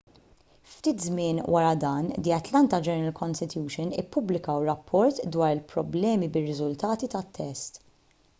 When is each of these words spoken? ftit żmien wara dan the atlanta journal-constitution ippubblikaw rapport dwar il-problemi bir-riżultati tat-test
ftit 0.75 1.01
żmien 1.03 1.41
wara 1.55 1.75
dan 1.83 2.07
the 2.27 2.33
atlanta 2.37 2.79
journal-constitution 2.87 3.93
ippubblikaw 4.05 4.63
rapport 4.71 5.21
dwar 5.37 5.55
il-problemi 5.59 6.33
bir-riżultati 6.39 7.13
tat-test 7.17 7.81